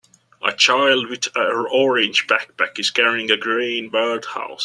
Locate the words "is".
2.79-2.89